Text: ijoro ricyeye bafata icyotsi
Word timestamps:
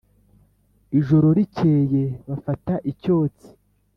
ijoro 0.99 1.27
ricyeye 1.37 2.03
bafata 2.27 2.73
icyotsi 2.91 3.49